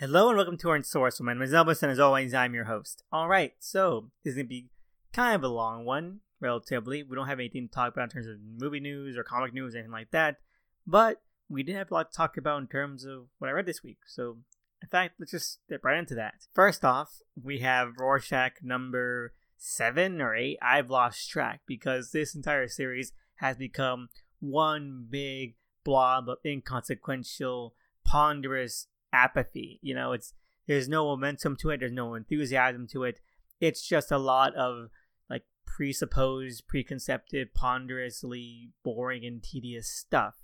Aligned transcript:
Hello 0.00 0.30
and 0.30 0.38
welcome 0.38 0.56
to 0.56 0.68
Unsourced. 0.68 1.20
My 1.20 1.34
name 1.34 1.42
is 1.42 1.52
Elvis, 1.52 1.82
and 1.82 1.92
as 1.92 1.98
always, 1.98 2.32
I'm 2.32 2.54
your 2.54 2.64
host. 2.64 3.02
All 3.12 3.28
right, 3.28 3.52
so 3.58 4.08
this 4.24 4.30
is 4.30 4.36
gonna 4.38 4.48
be 4.48 4.70
kind 5.12 5.36
of 5.36 5.44
a 5.44 5.48
long 5.48 5.84
one, 5.84 6.20
relatively. 6.40 7.02
We 7.02 7.14
don't 7.14 7.26
have 7.26 7.38
anything 7.38 7.68
to 7.68 7.74
talk 7.74 7.92
about 7.92 8.04
in 8.04 8.08
terms 8.08 8.26
of 8.26 8.38
movie 8.40 8.80
news 8.80 9.18
or 9.18 9.24
comic 9.24 9.52
news, 9.52 9.74
anything 9.74 9.92
like 9.92 10.10
that. 10.12 10.38
But 10.86 11.20
we 11.50 11.62
did 11.62 11.76
have 11.76 11.90
a 11.90 11.94
lot 11.94 12.10
to 12.10 12.16
talk 12.16 12.38
about 12.38 12.62
in 12.62 12.68
terms 12.68 13.04
of 13.04 13.26
what 13.36 13.48
I 13.48 13.50
read 13.50 13.66
this 13.66 13.82
week. 13.82 13.98
So, 14.06 14.38
in 14.80 14.88
fact, 14.88 15.16
let's 15.18 15.32
just 15.32 15.62
step 15.66 15.84
right 15.84 15.98
into 15.98 16.14
that. 16.14 16.46
First 16.54 16.82
off, 16.82 17.18
we 17.36 17.58
have 17.58 17.98
Rorschach 17.98 18.62
number 18.62 19.34
seven 19.58 20.22
or 20.22 20.34
eight. 20.34 20.56
I've 20.62 20.88
lost 20.88 21.28
track 21.28 21.60
because 21.66 22.12
this 22.12 22.34
entire 22.34 22.68
series 22.68 23.12
has 23.34 23.58
become 23.58 24.08
one 24.38 25.08
big 25.10 25.56
blob 25.84 26.26
of 26.30 26.38
inconsequential, 26.42 27.74
ponderous 28.02 28.86
apathy. 29.12 29.78
You 29.82 29.94
know, 29.94 30.12
it's 30.12 30.34
there's 30.66 30.88
no 30.88 31.06
momentum 31.06 31.56
to 31.56 31.70
it, 31.70 31.80
there's 31.80 31.92
no 31.92 32.14
enthusiasm 32.14 32.86
to 32.88 33.04
it. 33.04 33.20
It's 33.60 33.86
just 33.86 34.10
a 34.10 34.18
lot 34.18 34.54
of 34.54 34.88
like 35.28 35.44
presupposed, 35.66 36.66
preconcepted, 36.68 37.54
ponderously 37.54 38.70
boring 38.82 39.24
and 39.24 39.42
tedious 39.42 39.88
stuff. 39.88 40.39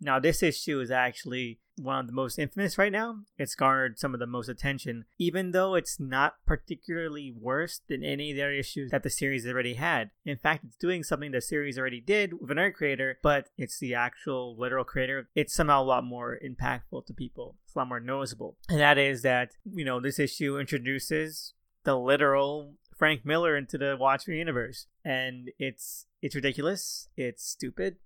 Now, 0.00 0.18
this 0.18 0.42
issue 0.42 0.80
is 0.80 0.90
actually 0.90 1.60
one 1.76 1.98
of 1.98 2.06
the 2.06 2.12
most 2.12 2.38
infamous 2.38 2.78
right 2.78 2.92
now. 2.92 3.20
It's 3.38 3.54
garnered 3.54 3.98
some 3.98 4.14
of 4.14 4.20
the 4.20 4.26
most 4.26 4.48
attention, 4.48 5.04
even 5.18 5.52
though 5.52 5.74
it's 5.74 5.98
not 5.98 6.34
particularly 6.46 7.34
worse 7.38 7.80
than 7.88 8.04
any 8.04 8.30
of 8.30 8.36
the 8.36 8.42
other 8.42 8.52
issues 8.52 8.90
that 8.90 9.02
the 9.02 9.10
series 9.10 9.46
already 9.46 9.74
had. 9.74 10.10
In 10.24 10.36
fact, 10.36 10.64
it's 10.64 10.76
doing 10.76 11.02
something 11.02 11.30
the 11.32 11.40
series 11.40 11.78
already 11.78 12.00
did 12.00 12.40
with 12.40 12.50
another 12.50 12.72
creator, 12.72 13.18
but 13.22 13.48
it's 13.56 13.78
the 13.78 13.94
actual 13.94 14.56
literal 14.58 14.84
creator. 14.84 15.28
It's 15.34 15.54
somehow 15.54 15.82
a 15.82 15.84
lot 15.84 16.04
more 16.04 16.38
impactful 16.44 17.06
to 17.06 17.14
people. 17.14 17.56
It's 17.66 17.74
a 17.74 17.78
lot 17.78 17.88
more 17.88 18.00
noticeable. 18.00 18.56
And 18.68 18.80
that 18.80 18.98
is 18.98 19.22
that, 19.22 19.52
you 19.70 19.84
know, 19.84 20.00
this 20.00 20.18
issue 20.18 20.58
introduces 20.58 21.54
the 21.84 21.96
literal 21.96 22.74
Frank 22.96 23.24
Miller 23.24 23.56
into 23.56 23.78
the 23.78 23.96
Watchmen 23.98 24.36
universe. 24.36 24.86
And 25.04 25.50
it's 25.58 26.06
it's 26.20 26.34
ridiculous. 26.34 27.08
It's 27.16 27.48
stupid 27.48 27.96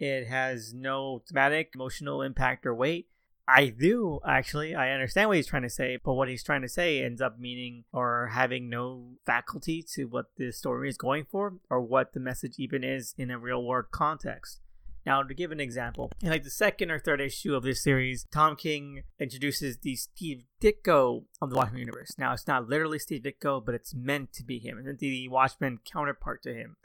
it 0.00 0.26
has 0.26 0.72
no 0.74 1.22
thematic, 1.28 1.72
emotional 1.74 2.22
impact 2.22 2.66
or 2.66 2.74
weight. 2.74 3.08
I 3.46 3.68
do 3.68 4.20
actually. 4.26 4.74
I 4.74 4.90
understand 4.90 5.28
what 5.28 5.36
he's 5.36 5.46
trying 5.46 5.62
to 5.62 5.70
say, 5.70 5.98
but 6.02 6.14
what 6.14 6.28
he's 6.28 6.42
trying 6.42 6.62
to 6.62 6.68
say 6.68 7.02
ends 7.02 7.20
up 7.20 7.38
meaning 7.38 7.84
or 7.92 8.30
having 8.32 8.70
no 8.70 9.16
faculty 9.26 9.84
to 9.94 10.04
what 10.04 10.26
the 10.36 10.52
story 10.52 10.88
is 10.88 10.96
going 10.96 11.26
for 11.30 11.54
or 11.68 11.80
what 11.80 12.12
the 12.12 12.20
message 12.20 12.54
even 12.58 12.82
is 12.82 13.14
in 13.18 13.30
a 13.30 13.38
real 13.38 13.62
world 13.62 13.86
context. 13.90 14.60
Now, 15.04 15.22
to 15.22 15.34
give 15.34 15.50
an 15.50 15.60
example, 15.60 16.12
in 16.22 16.30
like 16.30 16.44
the 16.44 16.50
second 16.50 16.90
or 16.90 16.98
third 16.98 17.20
issue 17.20 17.54
of 17.54 17.62
this 17.62 17.82
series, 17.82 18.26
Tom 18.30 18.54
King 18.54 19.02
introduces 19.18 19.78
the 19.78 19.96
Steve 19.96 20.44
Ditko 20.62 21.24
of 21.40 21.50
the 21.50 21.56
Watchmen 21.56 21.80
universe. 21.80 22.14
Now, 22.18 22.34
it's 22.34 22.46
not 22.46 22.68
literally 22.68 22.98
Steve 22.98 23.22
Ditko, 23.22 23.64
but 23.64 23.74
it's 23.74 23.94
meant 23.94 24.32
to 24.34 24.44
be 24.44 24.58
him. 24.58 24.76
It's 24.78 24.86
meant 24.86 24.98
to 24.98 25.06
be 25.06 25.26
the 25.26 25.28
Watchmen 25.28 25.80
counterpart 25.90 26.42
to 26.42 26.54
him. 26.54 26.76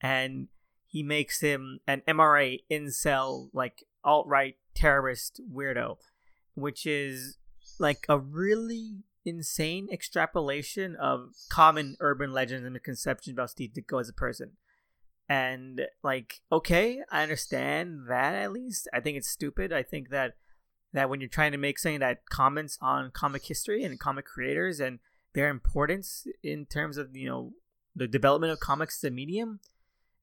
And 0.00 0.48
he 0.90 1.04
makes 1.04 1.40
him 1.40 1.78
an 1.86 2.02
MRA 2.08 2.58
incel, 2.68 3.48
like 3.52 3.84
alt 4.02 4.26
right 4.26 4.56
terrorist 4.74 5.40
weirdo, 5.52 5.98
which 6.54 6.84
is 6.84 7.38
like 7.78 8.04
a 8.08 8.18
really 8.18 8.96
insane 9.24 9.88
extrapolation 9.92 10.96
of 10.96 11.28
common 11.48 11.96
urban 12.00 12.32
legends 12.32 12.64
and 12.64 12.72
misconceptions 12.72 13.32
about 13.32 13.50
Steve 13.50 13.70
Ditko 13.72 14.00
as 14.00 14.08
a 14.08 14.12
person. 14.12 14.52
And 15.28 15.82
like, 16.02 16.40
okay, 16.50 17.02
I 17.08 17.22
understand 17.22 18.06
that 18.08 18.34
at 18.34 18.50
least. 18.50 18.88
I 18.92 18.98
think 18.98 19.16
it's 19.16 19.30
stupid. 19.30 19.72
I 19.72 19.84
think 19.84 20.10
that 20.10 20.34
that 20.92 21.08
when 21.08 21.20
you're 21.20 21.28
trying 21.28 21.52
to 21.52 21.58
make 21.58 21.78
something 21.78 22.00
that 22.00 22.28
comments 22.28 22.76
on 22.82 23.12
comic 23.12 23.44
history 23.46 23.84
and 23.84 24.00
comic 24.00 24.24
creators 24.24 24.80
and 24.80 24.98
their 25.34 25.50
importance 25.50 26.26
in 26.42 26.66
terms 26.66 26.96
of 26.96 27.14
you 27.14 27.28
know 27.28 27.52
the 27.94 28.08
development 28.08 28.52
of 28.52 28.58
comics 28.58 28.98
as 28.98 29.08
a 29.08 29.14
medium, 29.14 29.60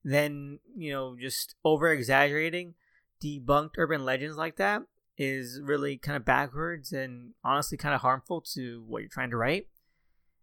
then 0.04 0.58
you 0.76 0.92
know 0.92 1.16
just 1.18 1.54
over 1.64 1.90
exaggerating 1.92 2.74
debunked 3.22 3.72
urban 3.76 4.04
legends 4.04 4.36
like 4.36 4.56
that 4.56 4.82
is 5.18 5.60
really 5.62 5.96
kind 5.96 6.16
of 6.16 6.24
backwards 6.24 6.92
and 6.92 7.32
honestly 7.44 7.76
kind 7.76 7.94
of 7.94 8.00
harmful 8.00 8.40
to 8.40 8.84
what 8.86 9.00
you're 9.00 9.08
trying 9.08 9.30
to 9.30 9.36
write. 9.36 9.66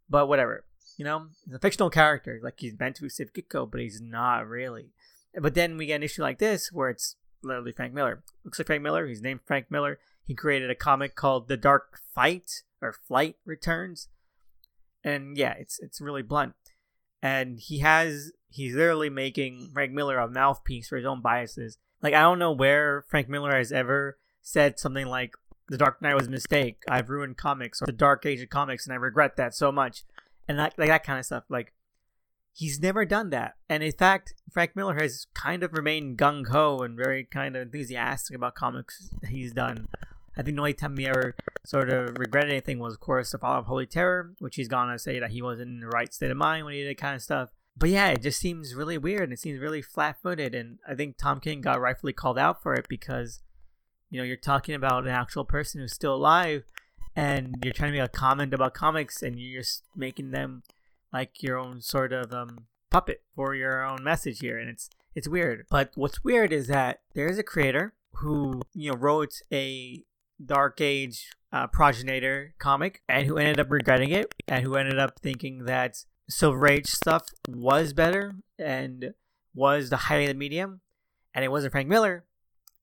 But 0.09 0.27
whatever, 0.27 0.65
you 0.97 1.05
know, 1.05 1.27
the 1.47 1.59
fictional 1.59 1.89
character. 1.89 2.39
Like 2.43 2.55
he's 2.57 2.77
meant 2.77 2.97
to 2.97 3.03
be 3.03 3.09
Steve 3.09 3.31
but 3.51 3.79
he's 3.79 4.01
not 4.01 4.47
really. 4.47 4.91
But 5.33 5.55
then 5.55 5.77
we 5.77 5.85
get 5.87 5.95
an 5.95 6.03
issue 6.03 6.21
like 6.21 6.39
this 6.39 6.71
where 6.71 6.89
it's 6.89 7.15
literally 7.41 7.71
Frank 7.71 7.93
Miller. 7.93 8.21
Looks 8.43 8.59
like 8.59 8.67
Frank 8.67 8.83
Miller. 8.83 9.07
He's 9.07 9.21
named 9.21 9.39
Frank 9.45 9.71
Miller. 9.71 9.97
He 10.25 10.35
created 10.35 10.69
a 10.69 10.75
comic 10.75 11.15
called 11.15 11.47
The 11.47 11.57
Dark 11.57 11.99
Fight 12.13 12.63
or 12.81 12.93
Flight 12.93 13.37
Returns, 13.45 14.09
and 15.03 15.37
yeah, 15.37 15.53
it's 15.59 15.79
it's 15.79 16.01
really 16.01 16.23
blunt. 16.23 16.55
And 17.21 17.59
he 17.59 17.79
has 17.79 18.31
he's 18.55 18.73
literally 18.73 19.09
making 19.09 19.69
Frank 19.73 19.91
Miller 19.91 20.17
a 20.17 20.29
mouthpiece 20.29 20.87
for 20.87 20.95
his 20.95 21.05
own 21.05 21.21
biases. 21.21 21.77
Like 22.01 22.13
I 22.13 22.21
don't 22.21 22.39
know 22.39 22.53
where 22.53 23.03
Frank 23.09 23.27
Miller 23.27 23.55
has 23.55 23.71
ever 23.71 24.17
said 24.41 24.79
something 24.79 25.07
like 25.07 25.35
"The 25.67 25.77
Dark 25.77 26.01
Knight 26.01 26.15
was 26.15 26.27
a 26.27 26.31
mistake. 26.31 26.81
I've 26.89 27.09
ruined 27.09 27.37
comics 27.37 27.81
or 27.81 27.85
the 27.85 27.91
Dark 27.91 28.25
Age 28.25 28.41
of 28.41 28.49
comics, 28.49 28.85
and 28.85 28.93
I 28.93 28.97
regret 28.97 29.35
that 29.35 29.53
so 29.53 29.71
much," 29.71 30.03
and 30.47 30.57
that, 30.57 30.73
like 30.77 30.87
that 30.87 31.03
kind 31.03 31.19
of 31.19 31.25
stuff. 31.25 31.43
Like 31.49 31.73
he's 32.53 32.79
never 32.79 33.03
done 33.03 33.29
that, 33.31 33.55
and 33.69 33.83
in 33.83 33.91
fact, 33.91 34.33
Frank 34.51 34.75
Miller 34.75 34.95
has 34.95 35.27
kind 35.33 35.61
of 35.61 35.73
remained 35.73 36.17
gung 36.17 36.47
ho 36.47 36.79
and 36.79 36.95
very 36.95 37.25
kind 37.25 37.57
of 37.57 37.61
enthusiastic 37.63 38.35
about 38.35 38.55
comics 38.55 39.09
he's 39.27 39.51
done. 39.51 39.87
I 40.37 40.43
think 40.43 40.55
the 40.55 40.61
only 40.61 40.73
time 40.73 40.97
he 40.97 41.07
ever 41.07 41.35
sort 41.65 41.89
of 41.89 42.17
regretted 42.17 42.51
anything 42.51 42.77
was, 42.79 42.93
of 42.93 42.99
course, 42.99 43.31
the 43.31 43.37
Fall 43.37 43.59
of 43.59 43.65
Holy 43.65 43.85
Terror, 43.85 44.33
which 44.39 44.55
he's 44.55 44.67
gonna 44.67 44.99
say 44.99 45.19
that 45.19 45.31
he 45.31 45.41
wasn't 45.41 45.71
in 45.71 45.79
the 45.79 45.87
right 45.87 46.13
state 46.13 46.31
of 46.31 46.37
mind 46.37 46.65
when 46.65 46.73
he 46.73 46.81
did 46.81 46.89
that 46.89 47.01
kind 47.01 47.15
of 47.15 47.21
stuff 47.21 47.49
but 47.77 47.89
yeah, 47.89 48.09
it 48.09 48.21
just 48.21 48.39
seems 48.39 48.73
really 48.73 48.97
weird 48.97 49.23
and 49.23 49.33
it 49.33 49.39
seems 49.39 49.59
really 49.59 49.81
flat 49.81 50.17
footed. 50.21 50.55
And 50.55 50.79
I 50.87 50.95
think 50.95 51.17
Tom 51.17 51.39
King 51.39 51.61
got 51.61 51.81
rightfully 51.81 52.13
called 52.13 52.39
out 52.39 52.63
for 52.63 52.73
it 52.73 52.87
because, 52.87 53.41
you 54.09 54.17
know, 54.17 54.23
you're 54.23 54.37
talking 54.37 54.75
about 54.75 55.03
an 55.03 55.09
actual 55.09 55.43
person 55.43 55.81
who's 55.81 55.93
still 55.93 56.15
alive 56.15 56.63
and 57.15 57.55
you're 57.63 57.73
trying 57.73 57.91
to 57.91 57.99
make 57.99 58.05
a 58.05 58.11
comment 58.11 58.53
about 58.53 58.73
comics 58.73 59.21
and 59.21 59.39
you're 59.39 59.61
just 59.61 59.83
making 59.95 60.31
them 60.31 60.63
like 61.11 61.43
your 61.43 61.57
own 61.57 61.81
sort 61.81 62.13
of 62.13 62.33
um, 62.33 62.65
puppet 62.89 63.23
for 63.35 63.55
your 63.55 63.83
own 63.83 64.03
message 64.03 64.39
here. 64.39 64.57
And 64.57 64.69
it's, 64.69 64.89
it's 65.13 65.27
weird. 65.27 65.65
But 65.69 65.91
what's 65.95 66.23
weird 66.23 66.53
is 66.53 66.67
that 66.67 67.01
there's 67.13 67.37
a 67.37 67.43
creator 67.43 67.93
who, 68.15 68.61
you 68.73 68.91
know, 68.91 68.97
wrote 68.97 69.41
a 69.51 70.03
Dark 70.43 70.79
Age 70.79 71.31
uh, 71.51 71.67
progenitor 71.67 72.53
comic 72.57 73.01
and 73.07 73.27
who 73.27 73.37
ended 73.37 73.59
up 73.59 73.71
regretting 73.71 74.11
it 74.11 74.33
and 74.47 74.63
who 74.63 74.75
ended 74.75 74.99
up 74.99 75.19
thinking 75.19 75.65
that 75.65 76.03
Silver 76.29 76.67
Age 76.67 76.87
stuff 76.87 77.23
was 77.47 77.93
better 77.93 78.35
and 78.57 79.13
was 79.53 79.89
the 79.89 79.97
highlight 79.97 80.29
of 80.29 80.35
the 80.35 80.39
medium, 80.39 80.81
and 81.33 81.45
it 81.45 81.51
wasn't 81.51 81.71
Frank 81.71 81.87
Miller, 81.87 82.25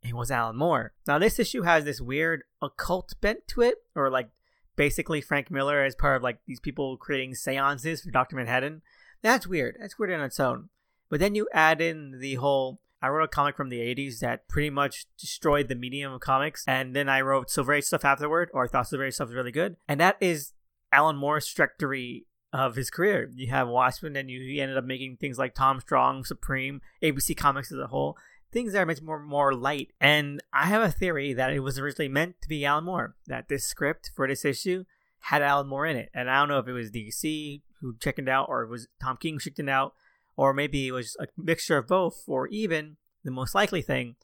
it 0.03 0.14
was 0.14 0.30
Alan 0.30 0.56
Moore. 0.56 0.92
Now 1.06 1.19
this 1.19 1.38
issue 1.38 1.62
has 1.62 1.84
this 1.84 2.00
weird 2.00 2.42
occult 2.60 3.14
bent 3.20 3.47
to 3.48 3.62
it, 3.62 3.76
or 3.94 4.10
like 4.10 4.30
basically 4.76 5.20
Frank 5.20 5.50
Miller 5.50 5.82
as 5.82 5.94
part 5.94 6.16
of 6.16 6.22
like 6.22 6.38
these 6.47 6.60
people 6.60 6.97
creating 6.97 7.34
seances 7.34 8.03
for 8.03 8.10
Doctor 8.10 8.36
Manhattan. 8.36 8.82
That's 9.22 9.47
weird. 9.47 9.76
That's 9.80 9.98
weird 9.98 10.12
on 10.12 10.24
its 10.24 10.41
own. 10.41 10.70
But 11.09 11.20
then 11.20 11.34
you 11.34 11.48
add 11.53 11.80
in 11.80 12.19
the 12.19 12.36
whole 12.36 12.80
I 13.03 13.09
wrote 13.09 13.24
a 13.24 13.28
comic 13.28 13.56
from 13.56 13.69
the 13.69 13.80
80s 13.80 14.20
that 14.20 14.48
pretty 14.48 14.70
much 14.70 15.06
destroyed 15.19 15.69
the 15.69 15.74
medium 15.74 16.12
of 16.12 16.20
comics. 16.20 16.64
And 16.69 16.94
then 16.94 17.09
I 17.09 17.20
wrote 17.20 17.50
Silver 17.50 17.74
Age 17.74 17.84
stuff 17.84 18.04
afterward, 18.04 18.48
or 18.54 18.64
I 18.64 18.69
thought 18.69 18.88
Silver 18.88 19.04
Age 19.04 19.14
stuff 19.14 19.28
was 19.28 19.34
really 19.34 19.50
good. 19.50 19.76
And 19.88 19.98
that 20.00 20.16
is 20.20 20.53
Alan 20.92 21.16
Moore's 21.16 21.47
trajectory 21.48 22.26
of 22.53 22.77
his 22.77 22.91
career. 22.91 23.31
You 23.35 23.49
have 23.49 23.69
Watchmen, 23.69 24.17
and 24.17 24.31
you 24.31 24.41
he 24.41 24.61
ended 24.61 24.77
up 24.77 24.85
making 24.85 25.17
things 25.17 25.39
like 25.39 25.55
Tom 25.55 25.81
Strong, 25.81 26.25
Supreme, 26.25 26.81
ABC 27.03 27.37
Comics 27.37 27.73
as 27.73 27.79
a 27.79 27.87
whole, 27.87 28.17
things 28.53 28.73
that 28.73 28.83
are 28.83 28.87
much 28.87 29.03
more 29.03 29.19
more 29.19 29.55
light. 29.55 29.93
And 30.01 30.43
I 30.53 30.67
have 30.67 30.83
a 30.83 30.91
theory 30.91 31.33
that 31.33 31.53
it 31.53 31.61
was 31.61 31.79
originally 31.79 32.09
meant 32.09 32.43
to 32.43 32.49
be 32.49 32.65
Alan 32.65 32.85
Moore. 32.85 33.15
That 33.27 33.49
this 33.49 33.65
script 33.65 34.11
for 34.15 34.29
this 34.29 34.45
issue 34.45 34.84
had 35.21 35.43
Alan 35.43 35.69
Moore 35.69 35.87
in 35.87 35.97
it, 35.97 36.10
and 36.15 36.31
I 36.31 36.39
don't 36.39 36.49
know 36.49 36.59
if 36.59 36.69
it 36.69 36.72
was 36.72 36.91
DC 36.91 37.63
who 37.81 37.97
checked 37.99 38.19
it 38.19 38.28
out, 38.28 38.49
or 38.49 38.63
it 38.63 38.69
was 38.69 38.89
Tom 39.01 39.16
King 39.16 39.39
checked 39.39 39.59
it 39.59 39.69
out, 39.69 39.95
or 40.37 40.53
maybe 40.53 40.89
it 40.89 40.93
was 40.93 41.16
a 41.19 41.27
mixture 41.37 41.78
of 41.78 41.89
both, 41.89 42.25
or 42.27 42.48
even 42.48 42.97
the 43.25 43.31
most 43.31 43.55
likely 43.55 43.83
thing 43.83 44.16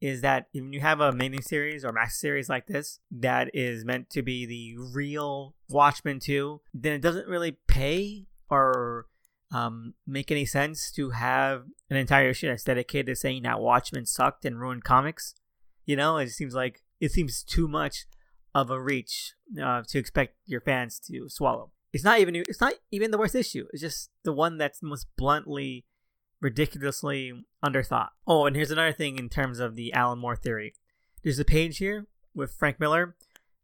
is 0.00 0.22
that 0.22 0.46
when 0.52 0.72
you 0.72 0.80
have 0.80 1.00
a 1.00 1.12
mini 1.12 1.42
series 1.42 1.84
or 1.84 1.92
max 1.92 2.18
series 2.18 2.48
like 2.48 2.66
this 2.66 3.00
that 3.10 3.50
is 3.54 3.84
meant 3.84 4.08
to 4.10 4.22
be 4.22 4.46
the 4.46 4.76
real 4.78 5.54
Watchmen 5.68 6.20
2, 6.20 6.60
then 6.72 6.92
it 6.94 7.02
doesn't 7.02 7.28
really 7.28 7.58
pay 7.68 8.26
or 8.48 9.06
um, 9.52 9.94
make 10.06 10.30
any 10.30 10.46
sense 10.46 10.90
to 10.92 11.10
have 11.10 11.64
an 11.90 11.96
entire 11.96 12.30
issue 12.30 12.48
that's 12.48 12.64
dedicated 12.64 13.06
to 13.06 13.16
saying 13.16 13.42
that 13.42 13.60
Watchmen 13.60 14.06
sucked 14.06 14.44
and 14.44 14.60
ruined 14.60 14.84
comics. 14.84 15.34
You 15.84 15.96
know, 15.96 16.16
it 16.16 16.30
seems 16.30 16.54
like 16.54 16.82
it 17.00 17.12
seems 17.12 17.42
too 17.42 17.68
much 17.68 18.06
of 18.54 18.70
a 18.70 18.80
reach 18.80 19.34
uh, 19.62 19.82
to 19.88 19.98
expect 19.98 20.36
your 20.46 20.60
fans 20.60 21.00
to 21.10 21.28
swallow. 21.28 21.72
It's 21.92 22.04
not 22.04 22.20
even 22.20 22.36
it's 22.36 22.60
not 22.60 22.74
even 22.92 23.10
the 23.10 23.18
worst 23.18 23.34
issue. 23.34 23.66
It's 23.72 23.82
just 23.82 24.10
the 24.22 24.32
one 24.32 24.58
that's 24.58 24.82
most 24.82 25.08
bluntly 25.16 25.84
ridiculously 26.40 27.44
underthought. 27.64 28.08
Oh, 28.26 28.46
and 28.46 28.56
here's 28.56 28.70
another 28.70 28.92
thing 28.92 29.18
in 29.18 29.28
terms 29.28 29.60
of 29.60 29.76
the 29.76 29.92
Alan 29.92 30.18
Moore 30.18 30.36
theory. 30.36 30.74
There's 31.22 31.38
a 31.38 31.44
page 31.44 31.78
here 31.78 32.06
with 32.34 32.52
Frank 32.52 32.80
Miller 32.80 33.16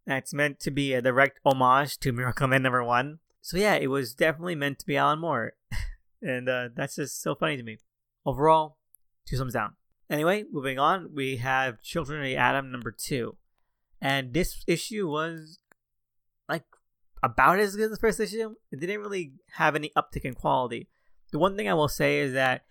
that's 0.07 0.35
meant 0.35 0.61
to 0.61 0.71
be 0.71 0.93
a 0.93 1.03
direct 1.03 1.41
homage 1.45 1.99
to 1.99 2.13
Miracleman 2.13 2.63
number 2.63 2.85
one. 2.85 3.19
So 3.41 3.57
yeah, 3.57 3.75
it 3.75 3.89
was 3.89 4.15
definitely 4.15 4.55
meant 4.55 4.79
to 4.81 4.87
be 4.87 4.97
Alan 4.97 5.21
Moore, 5.21 5.55
and 6.23 6.49
uh, 6.49 6.69
that's 6.75 6.97
just 6.97 7.23
so 7.23 7.35
funny 7.35 7.57
to 7.57 7.63
me. 7.63 7.79
Overall, 8.25 8.77
two 9.27 9.37
thumbs 9.37 9.55
down. 9.55 9.75
Anyway, 10.11 10.45
moving 10.51 10.79
on, 10.79 11.11
we 11.15 11.37
have 11.37 11.83
Children 11.83 12.21
of 12.21 12.27
the 12.27 12.37
Atom 12.37 12.71
number 12.71 12.91
two, 12.93 13.37
and 14.01 14.35
this 14.35 14.65
issue 14.67 15.09
was 15.09 15.59
like 16.49 16.65
about 17.23 17.59
as 17.59 17.77
good 17.77 17.87
as 17.87 17.91
the 17.91 17.97
first 17.97 18.21
issue. 18.21 18.55
It 18.71 18.81
didn't 18.81 19.01
really 19.01 19.33
have 19.55 19.75
any 19.75 19.91
uptick 19.97 20.25
in 20.25 20.35
quality. 20.35 20.89
The 21.37 21.41
one 21.41 21.55
thing 21.55 21.69
I 21.69 21.75
will 21.75 21.87
say 21.87 22.21
is 22.21 22.33
that 22.33 22.63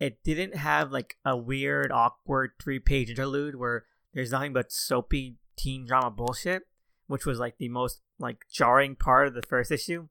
it 0.00 0.24
didn't 0.24 0.56
have 0.56 0.90
like 0.90 1.14
a 1.24 1.36
weird, 1.36 1.92
awkward 1.92 2.50
three 2.60 2.80
page 2.80 3.10
interlude 3.10 3.54
where 3.54 3.84
there's 4.12 4.32
nothing 4.32 4.52
but 4.52 4.72
soapy 4.72 5.36
teen 5.56 5.86
drama 5.86 6.10
bullshit, 6.10 6.64
which 7.06 7.24
was 7.24 7.38
like 7.38 7.58
the 7.58 7.68
most 7.68 8.00
like 8.18 8.44
jarring 8.52 8.96
part 8.96 9.28
of 9.28 9.34
the 9.34 9.42
first 9.42 9.70
issue. 9.70 10.08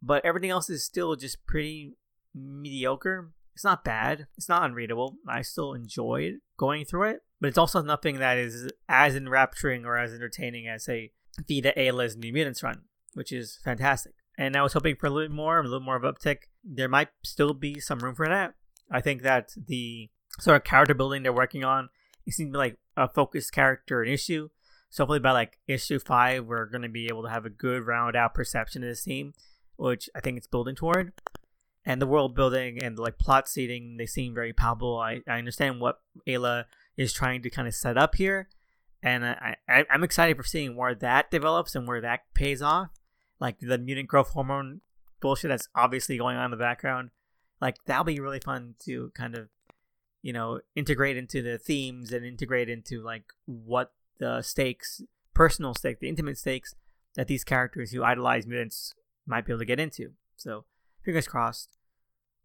But 0.00 0.24
everything 0.24 0.50
else 0.50 0.70
is 0.70 0.84
still 0.84 1.16
just 1.16 1.44
pretty 1.44 1.96
mediocre. 2.32 3.32
It's 3.52 3.64
not 3.64 3.82
bad. 3.82 4.28
It's 4.36 4.48
not 4.48 4.62
unreadable. 4.62 5.16
I 5.26 5.42
still 5.42 5.74
enjoyed 5.74 6.34
going 6.56 6.84
through 6.84 7.08
it, 7.08 7.22
but 7.40 7.48
it's 7.48 7.58
also 7.58 7.82
nothing 7.82 8.20
that 8.20 8.38
is 8.38 8.70
as 8.88 9.16
enrapturing 9.16 9.84
or 9.84 9.98
as 9.98 10.14
entertaining 10.14 10.68
as 10.68 10.84
say 10.84 11.10
Vita 11.48 11.76
Ayala's 11.76 12.16
New 12.16 12.32
Mutants 12.32 12.62
run, 12.62 12.82
which 13.14 13.32
is 13.32 13.58
fantastic. 13.64 14.12
And 14.36 14.56
I 14.56 14.62
was 14.62 14.72
hoping 14.72 14.96
for 14.96 15.06
a 15.06 15.10
little 15.10 15.28
bit 15.28 15.34
more, 15.34 15.60
a 15.60 15.62
little 15.62 15.80
more 15.80 15.96
of 15.96 16.02
uptick. 16.02 16.44
There 16.64 16.88
might 16.88 17.08
still 17.22 17.54
be 17.54 17.78
some 17.80 18.00
room 18.00 18.14
for 18.14 18.28
that. 18.28 18.54
I 18.90 19.00
think 19.00 19.22
that 19.22 19.52
the 19.56 20.10
sort 20.40 20.56
of 20.56 20.64
character 20.64 20.94
building 20.94 21.22
they're 21.22 21.32
working 21.32 21.64
on 21.64 21.88
it 22.26 22.34
seems 22.34 22.48
to 22.48 22.52
be 22.52 22.58
like 22.58 22.78
a 22.96 23.08
focused 23.08 23.52
character 23.52 24.02
and 24.02 24.10
issue. 24.10 24.48
So 24.90 25.02
hopefully 25.02 25.18
by 25.18 25.32
like 25.32 25.58
issue 25.66 25.98
five, 25.98 26.46
we're 26.46 26.66
gonna 26.66 26.88
be 26.88 27.06
able 27.06 27.22
to 27.24 27.30
have 27.30 27.44
a 27.44 27.50
good 27.50 27.86
round 27.86 28.16
out 28.16 28.34
perception 28.34 28.82
of 28.82 28.88
this 28.88 29.04
team, 29.04 29.34
which 29.76 30.08
I 30.14 30.20
think 30.20 30.38
it's 30.38 30.46
building 30.46 30.74
toward. 30.74 31.12
And 31.84 32.00
the 32.00 32.06
world 32.06 32.34
building 32.34 32.82
and 32.82 32.98
like 32.98 33.18
plot 33.18 33.48
seeding, 33.48 33.96
they 33.98 34.06
seem 34.06 34.34
very 34.34 34.52
palpable. 34.52 34.98
I, 34.98 35.20
I 35.28 35.38
understand 35.38 35.80
what 35.80 36.00
Ayala 36.26 36.66
is 36.96 37.12
trying 37.12 37.42
to 37.42 37.50
kind 37.50 37.68
of 37.68 37.74
set 37.74 37.98
up 37.98 38.14
here, 38.14 38.48
and 39.02 39.26
I, 39.26 39.56
I 39.68 39.84
I'm 39.90 40.04
excited 40.04 40.36
for 40.36 40.44
seeing 40.44 40.76
where 40.76 40.94
that 40.94 41.30
develops 41.30 41.74
and 41.74 41.86
where 41.86 42.00
that 42.00 42.20
pays 42.32 42.62
off. 42.62 42.88
Like 43.44 43.58
the 43.60 43.76
mutant 43.76 44.08
growth 44.08 44.30
hormone 44.30 44.80
bullshit 45.20 45.50
that's 45.50 45.68
obviously 45.74 46.16
going 46.16 46.38
on 46.38 46.46
in 46.46 46.50
the 46.50 46.56
background 46.56 47.10
like 47.60 47.76
that'll 47.84 48.04
be 48.04 48.18
really 48.18 48.40
fun 48.40 48.74
to 48.78 49.10
kind 49.14 49.34
of 49.34 49.48
you 50.22 50.32
know 50.32 50.60
integrate 50.74 51.18
into 51.18 51.42
the 51.42 51.58
themes 51.58 52.10
and 52.10 52.24
integrate 52.24 52.70
into 52.70 53.02
like 53.02 53.24
what 53.44 53.92
the 54.18 54.40
stakes 54.40 55.02
personal 55.34 55.74
stakes 55.74 56.00
the 56.00 56.08
intimate 56.08 56.38
stakes 56.38 56.74
that 57.16 57.28
these 57.28 57.44
characters 57.44 57.90
who 57.90 58.02
idolize 58.02 58.46
mutants 58.46 58.94
might 59.26 59.46
be 59.46 59.52
able 59.52 59.60
to 59.60 59.64
get 59.64 59.78
into. 59.78 60.12
So 60.36 60.64
fingers 61.04 61.28
crossed. 61.28 61.76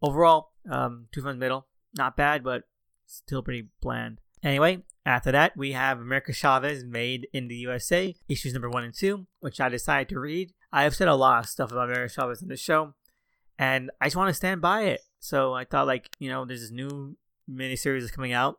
Overall 0.02 0.52
um 0.70 1.06
two 1.12 1.22
thumbs 1.22 1.38
middle. 1.38 1.66
Not 1.96 2.16
bad 2.16 2.44
but 2.44 2.64
still 3.06 3.42
pretty 3.42 3.68
bland. 3.80 4.20
Anyway 4.42 4.82
after 5.06 5.32
that 5.32 5.56
we 5.56 5.72
have 5.72 5.98
america 5.98 6.32
chavez 6.32 6.84
made 6.84 7.26
in 7.32 7.48
the 7.48 7.54
usa 7.54 8.14
issues 8.28 8.52
number 8.52 8.68
one 8.68 8.84
and 8.84 8.94
two 8.94 9.26
which 9.40 9.58
i 9.58 9.68
decided 9.68 10.10
to 10.10 10.20
read 10.20 10.52
i 10.72 10.82
have 10.84 10.94
said 10.94 11.08
a 11.08 11.14
lot 11.14 11.44
of 11.44 11.48
stuff 11.48 11.72
about 11.72 11.90
america 11.90 12.12
chavez 12.12 12.42
in 12.42 12.48
the 12.48 12.56
show 12.56 12.94
and 13.60 13.90
I 14.00 14.06
just 14.06 14.16
want 14.16 14.30
to 14.30 14.34
stand 14.34 14.62
by 14.62 14.84
it. 14.84 15.02
So 15.18 15.52
I 15.52 15.64
thought, 15.64 15.86
like, 15.86 16.08
you 16.18 16.30
know, 16.30 16.46
there's 16.46 16.62
this 16.62 16.70
new 16.70 17.18
miniseries 17.48 18.00
that's 18.00 18.10
coming 18.10 18.32
out. 18.32 18.58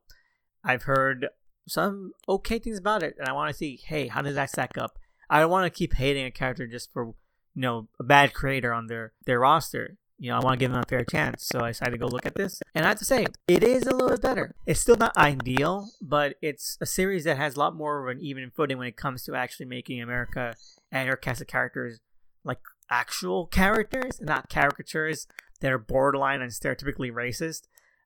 I've 0.63 0.83
heard 0.83 1.27
some 1.67 2.11
okay 2.29 2.59
things 2.59 2.77
about 2.77 3.01
it, 3.01 3.15
and 3.17 3.27
I 3.27 3.33
want 3.33 3.49
to 3.49 3.57
see, 3.57 3.79
hey, 3.83 4.07
how 4.07 4.21
does 4.21 4.35
that 4.35 4.51
stack 4.51 4.77
up? 4.77 4.99
I 5.27 5.39
don't 5.39 5.49
want 5.49 5.65
to 5.65 5.75
keep 5.75 5.95
hating 5.95 6.25
a 6.25 6.31
character 6.31 6.67
just 6.67 6.93
for, 6.93 7.05
you 7.05 7.15
know, 7.55 7.87
a 7.99 8.03
bad 8.03 8.33
creator 8.33 8.71
on 8.71 8.85
their 8.85 9.13
their 9.25 9.39
roster. 9.39 9.97
You 10.21 10.29
know, 10.29 10.37
I 10.37 10.39
want 10.39 10.59
to 10.59 10.63
give 10.63 10.71
them 10.71 10.81
a 10.81 10.85
fair 10.87 11.03
chance. 11.03 11.47
So 11.47 11.61
I 11.61 11.69
decided 11.69 11.93
to 11.93 11.97
go 11.97 12.05
look 12.05 12.27
at 12.27 12.35
this, 12.35 12.61
and 12.75 12.85
I 12.85 12.89
have 12.89 12.99
to 12.99 13.05
say, 13.05 13.25
it 13.47 13.63
is 13.63 13.87
a 13.87 13.91
little 13.91 14.09
bit 14.09 14.21
better. 14.21 14.53
It's 14.67 14.79
still 14.79 14.95
not 14.95 15.17
ideal, 15.17 15.89
but 15.99 16.35
it's 16.43 16.77
a 16.79 16.85
series 16.85 17.23
that 17.23 17.37
has 17.37 17.55
a 17.55 17.59
lot 17.59 17.75
more 17.75 18.07
of 18.07 18.15
an 18.15 18.23
even 18.23 18.51
footing 18.51 18.77
when 18.77 18.87
it 18.87 18.95
comes 18.95 19.23
to 19.23 19.33
actually 19.33 19.65
making 19.65 19.99
America 19.99 20.53
and 20.91 21.09
her 21.09 21.15
cast 21.15 21.41
of 21.41 21.47
characters 21.47 22.01
like 22.43 22.59
actual 22.89 23.47
characters, 23.47 24.19
not 24.21 24.47
caricatures 24.47 25.27
that 25.61 25.71
are 25.71 25.79
borderline 25.79 26.41
and 26.41 26.51
stereotypically 26.51 27.11
racist, 27.11 27.63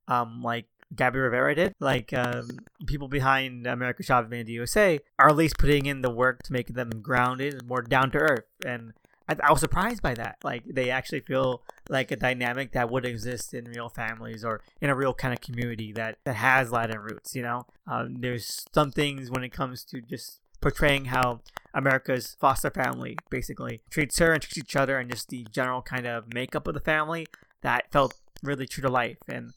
um, 0.07 0.41
like 0.41 0.67
Gabby 0.95 1.19
Rivera 1.19 1.55
did. 1.55 1.73
Like 1.79 2.13
um, 2.13 2.49
people 2.85 3.07
behind 3.07 3.65
America 3.67 4.03
Chavez 4.03 4.31
in 4.31 4.45
the 4.45 4.53
USA 4.53 4.99
are 5.19 5.29
at 5.29 5.35
least 5.35 5.57
putting 5.57 5.85
in 5.85 6.01
the 6.01 6.09
work 6.09 6.43
to 6.43 6.53
make 6.53 6.67
them 6.67 7.01
grounded 7.01 7.55
and 7.55 7.67
more 7.67 7.81
down 7.81 8.11
to 8.11 8.19
earth. 8.19 8.45
And 8.65 8.93
I, 9.27 9.35
I, 9.43 9.51
was 9.51 9.61
surprised 9.61 10.01
by 10.01 10.13
that. 10.15 10.37
Like 10.43 10.63
they 10.65 10.89
actually 10.91 11.21
feel 11.21 11.63
like 11.89 12.11
a 12.11 12.15
dynamic 12.15 12.71
that 12.73 12.89
would 12.89 13.05
exist 13.05 13.53
in 13.53 13.65
real 13.65 13.89
families 13.89 14.43
or 14.43 14.61
in 14.81 14.89
a 14.89 14.95
real 14.95 15.13
kind 15.13 15.33
of 15.33 15.41
community 15.41 15.91
that 15.93 16.17
that 16.25 16.35
has 16.35 16.71
Latin 16.71 16.99
roots. 16.99 17.35
You 17.35 17.43
know, 17.43 17.65
um, 17.87 18.15
there's 18.19 18.65
some 18.73 18.91
things 18.91 19.29
when 19.29 19.43
it 19.43 19.49
comes 19.49 19.83
to 19.85 20.01
just 20.01 20.39
portraying 20.61 21.05
how 21.05 21.41
America's 21.73 22.35
foster 22.39 22.71
family 22.71 23.17
basically 23.29 23.81
treats 23.89 24.17
her 24.19 24.31
and 24.31 24.41
treats 24.41 24.57
each 24.57 24.75
other 24.75 24.97
and 24.97 25.11
just 25.11 25.29
the 25.29 25.45
general 25.51 25.81
kind 25.81 26.07
of 26.07 26.33
makeup 26.33 26.67
of 26.67 26.73
the 26.73 26.79
family 26.79 27.27
that 27.61 27.91
felt 27.91 28.15
really 28.41 28.65
true 28.65 28.81
to 28.81 28.89
life. 28.89 29.17
And 29.27 29.53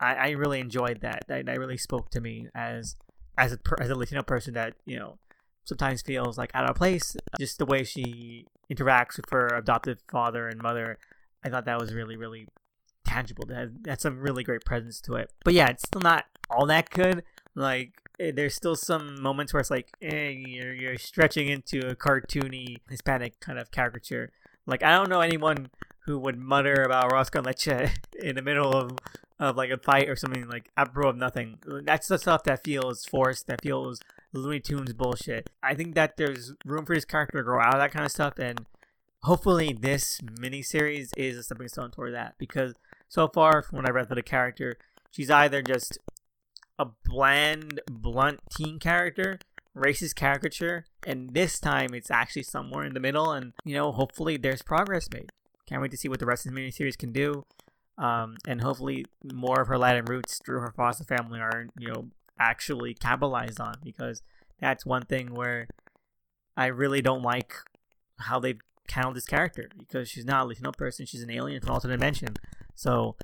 I, 0.00 0.14
I 0.14 0.30
really 0.30 0.60
enjoyed 0.60 1.00
that. 1.00 1.24
That, 1.28 1.46
that 1.46 1.58
really 1.58 1.78
spoke 1.78 2.10
to 2.10 2.20
me 2.20 2.48
as 2.54 2.96
as 3.38 3.52
a 3.52 3.58
as 3.80 3.90
a 3.90 3.94
Latino 3.94 4.22
person 4.22 4.54
that 4.54 4.74
you 4.84 4.98
know 4.98 5.18
sometimes 5.64 6.02
feels 6.02 6.36
like 6.36 6.50
out 6.54 6.68
of 6.68 6.76
place. 6.76 7.16
Just 7.38 7.58
the 7.58 7.66
way 7.66 7.84
she 7.84 8.46
interacts 8.70 9.16
with 9.16 9.30
her 9.30 9.48
adoptive 9.48 9.98
father 10.10 10.48
and 10.48 10.60
mother, 10.60 10.98
I 11.44 11.48
thought 11.48 11.64
that 11.66 11.80
was 11.80 11.92
really 11.92 12.16
really 12.16 12.46
tangible. 13.06 13.44
That 13.46 13.70
had 13.86 14.00
some 14.00 14.20
really 14.20 14.44
great 14.44 14.64
presence 14.64 15.00
to 15.02 15.14
it. 15.14 15.30
But 15.44 15.54
yeah, 15.54 15.68
it's 15.68 15.84
still 15.86 16.02
not 16.02 16.24
all 16.50 16.66
that 16.66 16.90
good. 16.90 17.22
Like 17.54 18.00
Eh, 18.20 18.32
there's 18.34 18.54
still 18.54 18.76
some 18.76 19.20
moments 19.20 19.52
where 19.52 19.60
it's 19.60 19.70
like 19.70 19.88
eh, 20.02 20.28
you're, 20.28 20.74
you're 20.74 20.98
stretching 20.98 21.48
into 21.48 21.88
a 21.88 21.96
cartoony 21.96 22.76
Hispanic 22.88 23.40
kind 23.40 23.58
of 23.58 23.70
caricature. 23.70 24.30
Like 24.66 24.82
I 24.82 24.94
don't 24.94 25.08
know 25.08 25.20
anyone 25.20 25.70
who 26.04 26.18
would 26.18 26.38
mutter 26.38 26.82
about 26.82 27.12
Roscoe 27.12 27.40
Leche 27.40 27.68
in 28.22 28.36
the 28.36 28.42
middle 28.42 28.72
of 28.72 28.98
of 29.38 29.56
like 29.56 29.70
a 29.70 29.78
fight 29.78 30.10
or 30.10 30.16
something 30.16 30.46
like 30.48 30.68
apropos 30.76 31.08
of 31.08 31.16
nothing. 31.16 31.58
That's 31.64 32.08
the 32.08 32.18
stuff 32.18 32.44
that 32.44 32.62
feels 32.62 33.06
forced, 33.06 33.46
that 33.46 33.62
feels 33.62 34.00
Looney 34.34 34.60
Tunes 34.60 34.92
bullshit. 34.92 35.48
I 35.62 35.74
think 35.74 35.94
that 35.94 36.18
there's 36.18 36.52
room 36.66 36.84
for 36.84 36.94
this 36.94 37.06
character 37.06 37.38
to 37.38 37.44
grow 37.44 37.58
out 37.58 37.74
of 37.74 37.80
that 37.80 37.90
kind 37.90 38.04
of 38.04 38.12
stuff, 38.12 38.38
and 38.38 38.66
hopefully 39.22 39.76
this 39.78 40.20
miniseries 40.20 41.10
is 41.16 41.36
a 41.36 41.42
stepping 41.42 41.68
stone 41.68 41.90
toward 41.90 42.14
that. 42.14 42.34
Because 42.38 42.74
so 43.08 43.28
far, 43.28 43.62
from 43.62 43.76
what 43.76 43.88
I 43.88 43.92
read 43.92 44.08
for 44.08 44.14
the 44.14 44.22
character, 44.22 44.76
she's 45.10 45.30
either 45.30 45.62
just 45.62 45.98
a 46.78 46.86
bland, 47.04 47.80
blunt 47.90 48.40
teen 48.56 48.78
character, 48.78 49.38
racist 49.76 50.14
caricature, 50.14 50.86
and 51.06 51.34
this 51.34 51.60
time 51.60 51.90
it's 51.92 52.10
actually 52.10 52.42
somewhere 52.42 52.84
in 52.84 52.94
the 52.94 53.00
middle, 53.00 53.32
and 53.32 53.52
you 53.64 53.74
know, 53.74 53.92
hopefully 53.92 54.36
there's 54.36 54.62
progress 54.62 55.08
made. 55.12 55.30
Can't 55.66 55.82
wait 55.82 55.90
to 55.90 55.96
see 55.96 56.08
what 56.08 56.18
the 56.18 56.26
rest 56.26 56.46
of 56.46 56.54
the 56.54 56.60
miniseries 56.60 56.98
can 56.98 57.12
do, 57.12 57.44
um, 57.98 58.36
and 58.46 58.62
hopefully 58.62 59.04
more 59.22 59.60
of 59.60 59.68
her 59.68 59.78
Latin 59.78 60.06
roots 60.06 60.40
through 60.44 60.60
her 60.60 60.72
foster 60.74 61.04
family 61.04 61.38
are, 61.38 61.66
you 61.78 61.88
know, 61.88 62.08
actually 62.38 62.94
capitalized 62.94 63.60
on 63.60 63.74
because 63.84 64.22
that's 64.58 64.86
one 64.86 65.02
thing 65.02 65.34
where 65.34 65.68
I 66.56 66.66
really 66.66 67.02
don't 67.02 67.22
like 67.22 67.54
how 68.18 68.40
they've 68.40 68.60
handled 68.90 69.16
this 69.16 69.26
character 69.26 69.68
because 69.78 70.08
she's 70.08 70.24
not 70.24 70.44
a 70.44 70.48
Latino 70.48 70.72
person, 70.72 71.06
she's 71.06 71.22
an 71.22 71.30
alien 71.30 71.60
from 71.60 71.70
alternate 71.70 71.96
dimension. 71.96 72.36
So, 72.74 73.16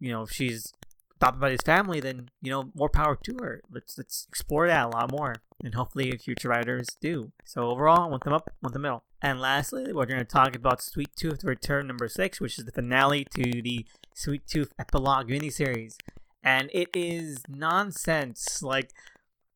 you 0.00 0.10
know, 0.10 0.22
if 0.22 0.30
she's 0.30 0.72
adopted 1.16 1.40
by 1.40 1.50
his 1.50 1.60
family, 1.64 2.00
then 2.00 2.30
you 2.40 2.50
know 2.50 2.70
more 2.74 2.88
power 2.88 3.16
to 3.24 3.36
her. 3.40 3.60
Let's 3.70 3.98
let's 3.98 4.26
explore 4.28 4.66
that 4.68 4.86
a 4.86 4.88
lot 4.88 5.10
more, 5.10 5.36
and 5.62 5.74
hopefully 5.74 6.16
future 6.16 6.48
writers 6.48 6.86
do. 7.00 7.32
So 7.44 7.68
overall, 7.68 8.02
I 8.02 8.06
want 8.06 8.24
them 8.24 8.32
up, 8.32 8.50
want 8.62 8.72
them 8.72 8.82
middle. 8.82 9.04
And 9.20 9.40
lastly, 9.40 9.92
we're 9.92 10.06
going 10.06 10.20
to 10.20 10.24
talk 10.24 10.54
about 10.54 10.80
Sweet 10.80 11.10
Tooth 11.16 11.42
Return 11.42 11.88
number 11.88 12.08
six, 12.08 12.40
which 12.40 12.58
is 12.58 12.64
the 12.64 12.72
finale 12.72 13.26
to 13.34 13.62
the 13.62 13.84
Sweet 14.14 14.46
Tooth 14.46 14.72
epilogue 14.78 15.28
miniseries, 15.28 15.96
and 16.42 16.70
it 16.72 16.88
is 16.94 17.42
nonsense. 17.48 18.62
Like 18.62 18.92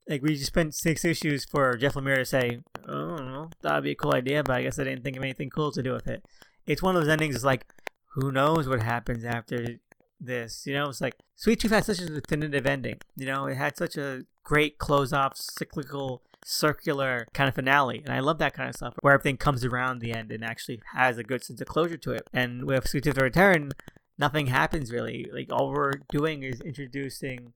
like 0.08 0.22
we 0.22 0.34
just 0.34 0.46
spent 0.46 0.74
six 0.74 1.04
issues 1.04 1.44
for 1.44 1.76
Jeff 1.76 1.94
Lemire 1.94 2.16
to 2.16 2.24
say, 2.24 2.60
oh, 2.88 3.50
that'd 3.62 3.84
be 3.84 3.92
a 3.92 3.94
cool 3.94 4.14
idea, 4.14 4.42
but 4.42 4.56
I 4.56 4.62
guess 4.62 4.78
I 4.78 4.84
didn't 4.84 5.04
think 5.04 5.16
of 5.16 5.22
anything 5.22 5.50
cool 5.50 5.72
to 5.72 5.82
do 5.82 5.92
with 5.92 6.08
it. 6.08 6.24
It's 6.66 6.82
one 6.82 6.96
of 6.96 7.02
those 7.02 7.10
endings. 7.10 7.34
It's 7.34 7.44
like, 7.44 7.66
who 8.14 8.32
knows 8.32 8.68
what 8.68 8.82
happens 8.82 9.24
after 9.24 9.78
this. 10.20 10.66
You 10.66 10.74
know, 10.74 10.88
it's 10.88 11.00
like 11.00 11.16
Sweet 11.36 11.60
Tooth 11.60 11.70
had 11.70 11.84
such 11.84 12.00
a 12.00 12.06
definitive 12.06 12.66
ending. 12.66 13.00
You 13.16 13.26
know, 13.26 13.46
it 13.46 13.56
had 13.56 13.76
such 13.76 13.96
a 13.96 14.24
great 14.44 14.78
close 14.78 15.12
off, 15.12 15.36
cyclical, 15.36 16.22
circular 16.44 17.26
kind 17.32 17.48
of 17.48 17.54
finale. 17.54 18.02
And 18.04 18.12
I 18.12 18.20
love 18.20 18.38
that 18.38 18.54
kind 18.54 18.68
of 18.68 18.74
stuff 18.74 18.94
where 19.00 19.14
everything 19.14 19.36
comes 19.36 19.64
around 19.64 20.00
the 20.00 20.12
end 20.12 20.32
and 20.32 20.44
actually 20.44 20.82
has 20.94 21.16
a 21.18 21.24
good 21.24 21.44
sense 21.44 21.60
of 21.60 21.68
closure 21.68 21.96
to 21.98 22.12
it. 22.12 22.28
And 22.32 22.64
with 22.64 22.88
Sweet 22.88 23.04
Tooth 23.04 23.18
Return, 23.18 23.72
nothing 24.18 24.48
happens 24.48 24.92
really. 24.92 25.28
Like 25.32 25.52
all 25.52 25.70
we're 25.70 25.92
doing 26.10 26.42
is 26.42 26.60
introducing 26.60 27.52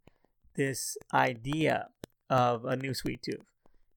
this 0.55 0.97
idea 1.13 1.89
of 2.31 2.65
a 2.65 2.77
new 2.77 2.95
Sweet 2.95 3.23
Tooth. 3.23 3.45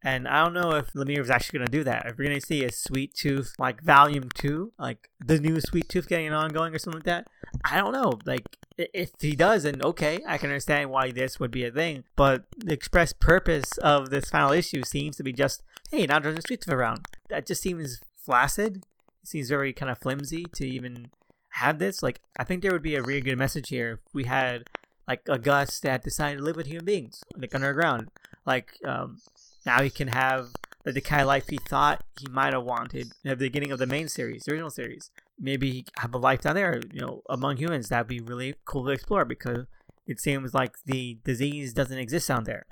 And 0.01 0.29
I 0.29 0.43
don't 0.43 0.53
know 0.53 0.75
if 0.75 0.93
Lemire 0.93 1.19
is 1.19 1.29
actually 1.29 1.59
going 1.59 1.67
to 1.67 1.77
do 1.77 1.83
that. 1.83 2.05
If 2.05 2.17
we're 2.17 2.25
going 2.29 2.39
to 2.39 2.45
see 2.45 2.63
a 2.63 2.71
Sweet 2.71 3.13
Tooth, 3.13 3.53
like 3.59 3.83
Volume 3.83 4.29
2, 4.33 4.71
like 4.79 5.09
the 5.19 5.39
new 5.39 5.59
Sweet 5.59 5.89
Tooth 5.89 6.07
getting 6.07 6.27
an 6.27 6.33
ongoing 6.33 6.73
or 6.73 6.79
something 6.79 6.99
like 6.99 7.05
that, 7.05 7.27
I 7.65 7.77
don't 7.77 7.91
know. 7.91 8.13
Like, 8.25 8.45
if 8.77 9.11
he 9.19 9.35
does, 9.35 9.63
then 9.63 9.81
okay, 9.81 10.21
I 10.25 10.37
can 10.37 10.49
understand 10.49 10.89
why 10.89 11.11
this 11.11 11.37
would 11.37 11.51
be 11.51 11.65
a 11.65 11.71
thing. 11.71 12.05
But 12.15 12.45
the 12.57 12.73
express 12.73 13.11
purpose 13.11 13.77
of 13.79 14.09
this 14.09 14.29
final 14.29 14.53
issue 14.53 14.83
seems 14.83 15.17
to 15.17 15.23
be 15.23 15.33
just, 15.33 15.63
hey, 15.91 16.05
now 16.05 16.19
there's 16.19 16.37
a 16.37 16.43
Sweet 16.47 16.61
Tooth 16.61 16.73
around. 16.73 17.05
That 17.29 17.45
just 17.45 17.61
seems 17.61 17.99
flaccid. 18.15 18.85
It 19.21 19.27
seems 19.27 19.49
very 19.49 19.73
kind 19.73 19.91
of 19.91 19.97
flimsy 19.97 20.45
to 20.53 20.65
even 20.65 21.09
have 21.53 21.77
this. 21.77 22.01
Like, 22.01 22.21
I 22.37 22.45
think 22.45 22.61
there 22.61 22.71
would 22.71 22.81
be 22.81 22.95
a 22.95 23.03
really 23.03 23.19
good 23.19 23.37
message 23.37 23.67
here 23.67 23.99
if 24.07 24.13
we 24.13 24.23
had, 24.23 24.69
like, 25.09 25.27
a 25.27 25.39
Gus 25.39 25.79
that 25.81 26.03
decided 26.03 26.37
to 26.37 26.43
live 26.43 26.55
with 26.55 26.67
human 26.67 26.85
beings, 26.85 27.23
like 27.35 27.53
underground. 27.53 28.11
Like, 28.45 28.73
um, 28.85 29.17
now 29.65 29.81
he 29.81 29.89
can 29.89 30.07
have 30.09 30.49
the 30.85 31.01
kind 31.01 31.21
of 31.21 31.27
life 31.27 31.49
he 31.49 31.57
thought 31.57 32.03
he 32.19 32.27
might 32.27 32.53
have 32.53 32.63
wanted 32.63 33.11
at 33.25 33.39
the 33.39 33.45
beginning 33.47 33.71
of 33.71 33.79
the 33.79 33.87
main 33.87 34.07
series, 34.07 34.43
the 34.43 34.51
original 34.51 34.69
series. 34.69 35.11
Maybe 35.39 35.85
have 35.97 36.13
a 36.13 36.17
life 36.17 36.41
down 36.41 36.55
there, 36.55 36.81
you 36.91 37.01
know, 37.01 37.21
among 37.29 37.57
humans. 37.57 37.89
That'd 37.89 38.07
be 38.07 38.19
really 38.19 38.55
cool 38.65 38.85
to 38.85 38.91
explore 38.91 39.25
because 39.25 39.65
it 40.05 40.19
seems 40.19 40.53
like 40.53 40.75
the 40.85 41.17
disease 41.23 41.73
doesn't 41.73 41.97
exist 41.97 42.27
down 42.27 42.43
there. 42.45 42.65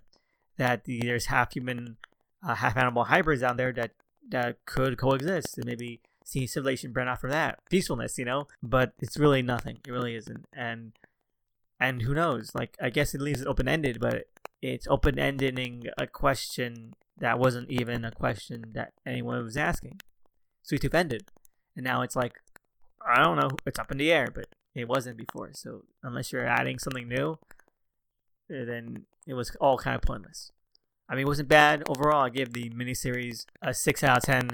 That 0.57 0.83
there's 0.85 1.27
half 1.27 1.53
human, 1.53 1.97
uh, 2.45 2.55
half 2.55 2.77
animal 2.77 3.05
hybrids 3.05 3.41
down 3.41 3.57
there 3.57 3.71
that 3.73 3.91
that 4.29 4.57
could 4.65 4.97
coexist 4.97 5.57
and 5.57 5.65
maybe 5.65 6.01
see 6.25 6.45
civilization 6.45 6.91
burn 6.91 7.07
out 7.07 7.21
from 7.21 7.29
that 7.29 7.59
peacefulness, 7.69 8.17
you 8.17 8.25
know. 8.25 8.47
But 8.61 8.93
it's 8.99 9.17
really 9.17 9.41
nothing. 9.41 9.77
It 9.87 9.91
really 9.91 10.15
isn't. 10.15 10.45
And 10.51 10.93
and 11.79 12.01
who 12.01 12.13
knows? 12.13 12.51
Like 12.53 12.75
I 12.81 12.89
guess 12.89 13.13
it 13.13 13.21
leaves 13.21 13.41
it 13.41 13.47
open 13.47 13.67
ended, 13.67 13.99
but 13.99 14.25
it's 14.61 14.87
open 14.87 15.19
ending 15.19 15.85
a 15.97 16.07
question 16.07 16.93
that 17.17 17.39
wasn't 17.39 17.69
even 17.69 18.05
a 18.05 18.11
question 18.11 18.71
that 18.73 18.93
anyone 19.05 19.43
was 19.43 19.57
asking. 19.57 19.99
So 20.63 20.69
Sweet 20.69 20.81
Tooth 20.81 20.95
ended, 20.95 21.29
and 21.75 21.83
now 21.83 22.01
it's 22.01 22.15
like 22.15 22.33
I 23.05 23.23
don't 23.23 23.37
know, 23.37 23.49
it's 23.65 23.79
up 23.79 23.91
in 23.91 23.97
the 23.97 24.11
air, 24.11 24.27
but 24.33 24.47
it 24.75 24.87
wasn't 24.87 25.17
before. 25.17 25.51
So 25.53 25.83
unless 26.03 26.31
you're 26.31 26.45
adding 26.45 26.77
something 26.79 27.07
new, 27.07 27.39
eh, 28.51 28.65
then 28.65 29.05
it 29.25 29.33
was 29.33 29.55
all 29.61 29.77
kind 29.77 29.95
of 29.95 30.01
pointless. 30.01 30.51
I 31.09 31.15
mean, 31.15 31.23
it 31.23 31.27
wasn't 31.27 31.47
bad 31.47 31.83
overall. 31.87 32.25
I 32.25 32.29
give 32.29 32.53
the 32.53 32.69
miniseries 32.71 33.45
a 33.61 33.73
six 33.73 34.03
out 34.03 34.17
of 34.17 34.23
ten, 34.23 34.49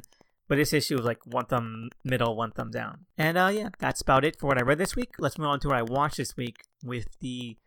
but 0.53 0.57
this 0.57 0.71
issue 0.71 0.97
was 0.97 1.05
like 1.05 1.25
one 1.25 1.47
thumb 1.47 1.89
middle, 2.03 2.35
one 2.35 2.51
thumb 2.51 2.69
down. 2.69 3.07
And 3.17 3.39
uh, 3.39 3.49
yeah, 3.51 3.69
that's 3.79 4.01
about 4.01 4.23
it 4.23 4.39
for 4.39 4.45
what 4.45 4.59
I 4.59 4.61
read 4.61 4.77
this 4.77 4.95
week. 4.95 5.15
Let's 5.17 5.39
move 5.39 5.47
on 5.47 5.59
to 5.61 5.69
what 5.69 5.77
I 5.77 5.81
watched 5.81 6.17
this 6.17 6.37
week 6.37 6.57
with 6.85 7.07
the 7.21 7.57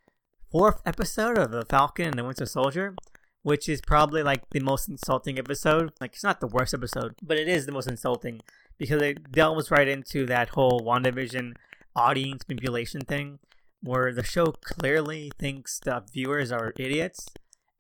fourth 0.53 0.83
episode 0.87 1.37
of 1.37 1.51
The 1.51 1.65
Falcon 1.65 2.07
and 2.07 2.17
the 2.17 2.23
Winter 2.23 2.47
Soldier, 2.47 2.95
which 3.43 3.69
is 3.69 3.81
probably 3.81 4.23
like 4.23 4.49
the 4.51 4.61
most 4.61 4.89
insulting 4.89 5.37
episode. 5.37 5.95
Like, 6.01 6.13
it's 6.13 6.23
not 6.23 6.39
the 6.39 6.47
worst 6.47 6.75
episode, 6.75 7.17
but 7.21 7.37
it 7.37 7.49
is 7.49 7.67
the 7.67 7.73
most 7.73 7.91
insulting 7.91 8.41
because 8.79 9.03
it 9.03 9.33
delves 9.33 9.69
right 9.69 9.89
into 9.89 10.25
that 10.27 10.51
whole 10.51 10.81
WandaVision 10.81 11.55
audience 11.97 12.45
manipulation 12.49 13.01
thing 13.01 13.41
where 13.83 14.13
the 14.13 14.23
show 14.23 14.53
clearly 14.63 15.33
thinks 15.41 15.81
the 15.81 16.05
viewers 16.13 16.53
are 16.53 16.73
idiots 16.79 17.31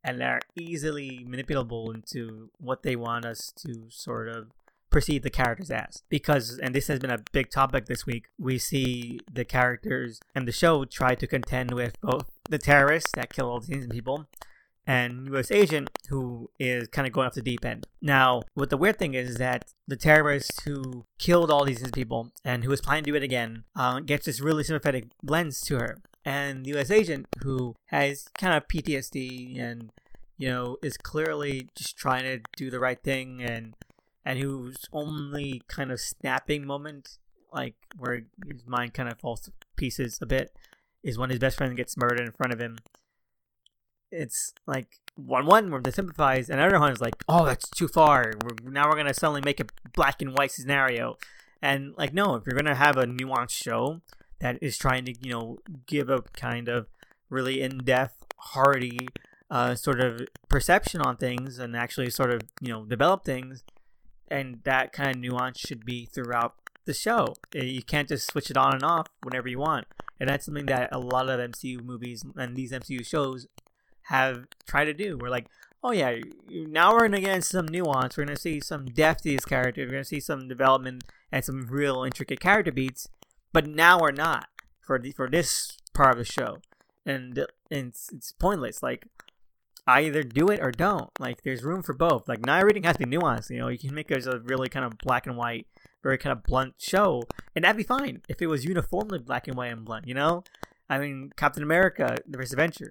and 0.03 0.21
they're 0.21 0.41
easily 0.57 1.25
manipulable 1.25 1.95
into 1.95 2.51
what 2.59 2.83
they 2.83 2.97
want 2.97 3.25
us 3.25 3.53
to 3.57 3.85
sort 3.89 4.27
of 4.29 4.49
perceive 4.90 5.23
the 5.23 5.31
characters 5.31 5.71
as. 5.71 6.02
Because, 6.09 6.59
and 6.59 6.75
this 6.75 6.88
has 6.88 6.99
been 6.99 7.11
a 7.11 7.19
big 7.33 7.50
topic 7.50 7.87
this 7.87 8.07
week, 8.07 8.26
we 8.38 8.59
see 8.59 9.21
the 9.33 9.45
characters 9.45 10.21
and 10.35 10.47
the 10.47 10.52
show 10.52 10.85
try 10.85 11.14
to 11.14 11.26
contend 11.26 11.73
with 11.73 12.00
both 12.00 12.31
the 12.49 12.59
terrorists 12.59 13.12
that 13.14 13.33
kill 13.33 13.50
all 13.50 13.61
these 13.61 13.87
people 13.87 14.26
and 14.87 15.26
U.S. 15.28 15.50
agent 15.50 15.90
who 16.09 16.49
is 16.61 16.87
kind 16.88 17.07
of 17.07 17.12
going 17.12 17.26
off 17.26 17.35
the 17.35 17.43
deep 17.43 17.64
end. 17.64 17.87
Now, 18.00 18.43
what 18.55 18.71
the 18.71 18.76
weird 18.76 18.99
thing 18.99 19.14
is, 19.14 19.31
is 19.31 19.37
that 19.37 19.64
the 19.88 19.97
terrorist 19.97 20.62
who 20.64 21.05
killed 21.19 21.50
all 21.50 21.64
these 21.64 21.90
people 21.90 22.31
and 22.45 22.64
who 22.64 22.71
is 22.71 22.81
planning 22.81 23.05
to 23.05 23.11
do 23.11 23.16
it 23.16 23.23
again 23.23 23.64
uh, 23.75 24.00
gets 24.00 24.26
this 24.26 24.40
really 24.40 24.62
sympathetic 24.62 25.07
lens 25.23 25.61
to 25.62 25.76
her. 25.76 25.99
And 26.25 26.64
the 26.64 26.71
U.S. 26.71 26.90
agent 26.90 27.26
who 27.43 27.75
has 27.87 28.28
kind 28.38 28.55
of 28.55 28.69
PTSD 28.69 29.61
and 29.61 29.90
you 30.38 30.49
know 30.49 30.76
is 30.83 30.97
clearly 30.97 31.69
just 31.75 31.97
trying 31.97 32.25
to 32.25 32.40
do 32.57 32.71
the 32.71 32.81
right 32.81 33.02
thing 33.02 33.43
and 33.43 33.75
and 34.26 34.40
whose 34.40 34.76
only 34.92 35.62
kind 35.68 35.92
of 35.92 36.00
snapping 36.00 36.66
moment, 36.66 37.18
like 37.52 37.76
where 37.97 38.23
his 38.50 38.66
mind 38.66 38.92
kind 38.92 39.09
of 39.09 39.21
falls 39.21 39.40
to 39.42 39.52
pieces 39.76 40.18
a 40.21 40.26
bit, 40.26 40.52
is 41.04 41.16
when 41.16 41.30
his 41.30 41.38
best 41.38 41.56
friend 41.56 41.76
gets 41.76 41.97
murdered 41.97 42.26
in 42.26 42.33
front 42.33 42.52
of 42.52 42.61
him. 42.61 42.76
It's 44.11 44.52
like 44.66 44.99
one 45.14 45.47
one 45.47 45.71
where 45.71 45.80
they 45.80 45.92
sympathize, 45.92 46.50
and 46.50 46.59
another 46.59 46.80
one 46.80 46.92
is 46.92 47.00
like, 47.00 47.14
oh, 47.28 47.47
that's 47.47 47.71
too 47.71 47.87
far. 47.87 48.33
We're, 48.42 48.71
now 48.71 48.88
we're 48.88 48.97
gonna 48.97 49.14
suddenly 49.14 49.42
make 49.45 49.61
a 49.61 49.66
black 49.95 50.21
and 50.21 50.37
white 50.37 50.50
scenario, 50.50 51.16
and 51.62 51.95
like, 51.97 52.12
no, 52.12 52.35
if 52.35 52.45
you're 52.47 52.61
gonna 52.61 52.75
have 52.75 52.97
a 52.97 53.06
nuanced 53.06 53.50
show 53.50 54.00
that 54.40 54.59
is 54.61 54.76
trying 54.76 55.04
to, 55.04 55.14
you 55.23 55.30
know, 55.30 55.59
give 55.87 56.11
a 56.11 56.23
kind 56.33 56.68
of 56.68 56.88
really 57.30 57.62
in 57.62 57.78
depth, 57.78 58.26
hearty, 58.38 59.09
uh, 59.52 59.76
sort 59.76 60.00
of 60.00 60.23
perception 60.49 61.00
on 61.00 61.16
things, 61.16 61.61
and 61.61 61.76
actually 61.76 62.11
sort 62.11 62.33
of, 62.33 62.42
you 62.61 62.73
know, 62.73 62.85
develop 62.85 63.25
things 63.25 63.62
and 64.28 64.61
that 64.64 64.92
kind 64.92 65.11
of 65.11 65.16
nuance 65.18 65.59
should 65.59 65.85
be 65.85 66.06
throughout 66.06 66.54
the 66.85 66.95
show. 66.95 67.35
Eh, 67.54 67.62
you 67.62 67.83
can't 67.83 68.09
just 68.09 68.30
switch 68.30 68.50
it 68.50 68.56
on 68.56 68.75
and 68.75 68.83
off 68.83 69.06
whenever 69.23 69.49
you 69.49 69.59
want, 69.59 69.87
and 70.18 70.28
that's 70.28 70.47
something 70.47 70.66
that 70.66 70.88
a 70.92 70.99
lot 70.99 71.28
of 71.28 71.38
MCU 71.38 71.83
movies 71.83 72.25
and 72.37 72.56
these 72.56 72.73
MCU 72.73 73.04
shows 73.04 73.47
have 74.02 74.47
tried 74.66 74.87
to 74.87 74.95
do. 74.95 75.18
We're 75.21 75.28
like, 75.28 75.47
oh 75.83 75.92
yeah, 75.92 76.16
now 76.49 76.92
we're 76.92 77.09
gonna 77.09 77.21
get 77.21 77.45
some 77.45 77.66
nuance. 77.66 78.16
We're 78.16 78.25
gonna 78.25 78.37
see 78.37 78.61
some 78.61 78.87
depth 78.87 79.23
to 79.23 79.30
these 79.30 79.45
characters. 79.45 79.87
We're 79.87 79.92
gonna 79.92 80.04
see 80.04 80.21
some 80.21 80.49
development 80.49 81.04
and 81.30 81.45
some 81.45 81.66
real 81.68 82.02
intricate 82.04 82.40
character 82.40 82.73
beats. 82.73 83.09
But 83.52 83.66
now 83.66 84.00
we're 84.00 84.12
not 84.12 84.49
for 84.80 84.99
the, 84.99 85.12
for 85.12 85.28
this 85.28 85.76
part 85.95 86.12
of 86.12 86.18
the 86.18 86.25
show, 86.25 86.59
and, 87.04 87.38
and 87.71 87.88
it's, 87.88 88.11
it's 88.12 88.33
pointless. 88.33 88.83
Like 88.83 89.06
either 89.87 90.23
do 90.23 90.49
it 90.49 90.61
or 90.61 90.71
don't. 90.71 91.11
Like 91.21 91.43
there's 91.43 91.62
room 91.62 91.83
for 91.83 91.95
both. 91.95 92.28
Like 92.28 92.45
not 92.45 92.61
everything 92.61 92.83
has 92.85 92.97
to 92.97 93.07
be 93.07 93.16
nuanced. 93.16 93.50
You 93.50 93.59
know, 93.59 93.69
you 93.69 93.78
can 93.78 93.95
make 93.95 94.11
it 94.11 94.19
as 94.19 94.26
a 94.26 94.40
really 94.40 94.69
kind 94.69 94.85
of 94.85 94.99
black 94.99 95.26
and 95.26 95.37
white, 95.37 95.66
very 96.02 96.19
kind 96.19 96.33
of 96.33 96.43
blunt 96.43 96.75
show, 96.78 97.23
and 97.55 97.64
that'd 97.64 97.76
be 97.76 97.83
fine 97.83 98.23
if 98.28 98.43
it 98.43 98.49
was 98.49 98.64
uniformly 98.64 99.19
black 99.19 99.47
and 99.49 99.57
white 99.57 99.73
and 99.73 99.85
blunt. 99.85 100.07
You 100.07 100.14
know, 100.14 100.45
I 100.88 100.99
mean, 100.99 101.31
Captain 101.37 101.62
America: 101.62 102.16
The 102.26 102.38
First 102.38 102.52
Avenger, 102.52 102.90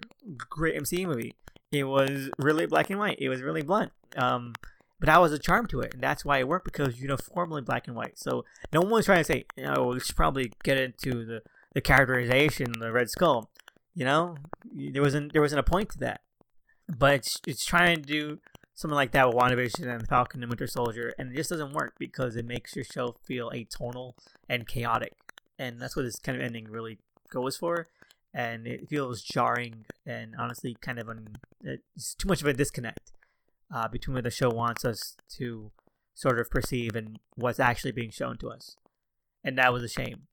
great 0.49 0.81
MCU 0.81 1.07
movie. 1.07 1.35
It 1.71 1.83
was 1.83 2.29
really 2.37 2.65
black 2.65 2.89
and 2.89 2.99
white. 2.99 3.17
It 3.19 3.29
was 3.29 3.41
really 3.41 3.61
blunt. 3.61 3.91
Um, 4.15 4.53
but 4.99 5.07
that 5.07 5.19
was 5.19 5.33
a 5.33 5.39
charm 5.39 5.67
to 5.67 5.81
it, 5.81 5.93
and 5.93 6.01
that's 6.01 6.23
why 6.23 6.37
it 6.37 6.47
worked 6.47 6.65
because 6.65 7.01
uniformly 7.01 7.61
black 7.61 7.87
and 7.87 7.97
white. 7.97 8.17
So 8.17 8.45
no 8.71 8.79
one's 8.81 9.05
trying 9.05 9.19
to 9.19 9.25
say, 9.25 9.45
you 9.57 9.65
know, 9.65 9.91
we 9.93 9.99
should 9.99 10.15
probably 10.15 10.53
get 10.63 10.77
into 10.77 11.25
the 11.25 11.41
the 11.73 11.81
characterization, 11.81 12.71
the 12.79 12.93
Red 12.93 13.09
Skull. 13.09 13.51
You 13.93 14.05
know, 14.05 14.37
there 14.73 15.01
wasn't 15.01 15.33
there 15.33 15.41
wasn't 15.41 15.59
a 15.59 15.63
point 15.63 15.89
to 15.89 15.97
that 15.99 16.21
but 16.87 17.15
it's, 17.15 17.41
it's 17.47 17.65
trying 17.65 17.97
to 17.97 18.01
do 18.01 18.39
something 18.73 18.95
like 18.95 19.11
that 19.11 19.27
with 19.27 19.35
WandaVision 19.35 19.87
and 19.87 20.07
Falcon 20.07 20.43
and 20.43 20.49
Winter 20.49 20.67
Soldier, 20.67 21.13
and 21.17 21.31
it 21.31 21.35
just 21.35 21.49
doesn't 21.49 21.73
work 21.73 21.93
because 21.97 22.35
it 22.35 22.45
makes 22.45 22.75
your 22.75 22.85
show 22.85 23.15
feel 23.23 23.49
atonal 23.51 24.13
and 24.49 24.67
chaotic, 24.67 25.13
and 25.57 25.81
that's 25.81 25.95
what 25.95 26.03
this 26.03 26.19
kind 26.19 26.37
of 26.37 26.43
ending 26.43 26.69
really 26.69 26.99
goes 27.29 27.57
for. 27.57 27.87
And 28.33 28.67
it 28.67 28.89
feels 28.89 29.21
jarring 29.21 29.85
and 30.05 30.35
honestly 30.37 30.75
kind 30.81 30.99
of 30.99 31.07
un, 31.07 31.37
it's 31.63 32.13
too 32.15 32.27
much 32.27 32.41
of 32.41 32.47
a 32.47 32.53
disconnect 32.53 33.13
uh, 33.73 33.87
between 33.87 34.13
what 34.13 34.25
the 34.25 34.29
show 34.29 34.49
wants 34.49 34.83
us 34.83 35.15
to 35.37 35.71
sort 36.13 36.37
of 36.37 36.49
perceive 36.49 36.97
and 36.97 37.19
what's 37.35 37.61
actually 37.61 37.93
being 37.93 38.11
shown 38.11 38.37
to 38.39 38.49
us, 38.49 38.75
and 39.43 39.57
that 39.57 39.71
was 39.71 39.83
a 39.83 39.87
shame. 39.87 40.23